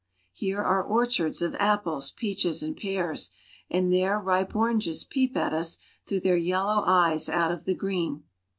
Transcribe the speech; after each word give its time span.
Here 0.33 0.59
are 0.59 0.81
orchards 0.81 1.43
of 1.43 1.53
apples, 1.59 2.09
peaches, 2.09 2.63
and 2.63 2.75
pears, 2.75 3.29
and 3.69 3.93
there 3.93 4.17
ripe 4.19 4.55
oranges 4.55 5.03
peep 5.03 5.37
at 5.37 5.53
us 5.53 5.77
through 6.07 6.21
their 6.21 6.37
yellow 6.37 6.81
eyes 6.87 7.29
out 7.29 7.51
of 7.51 7.65
the 7.65 7.75
green. 7.75 8.23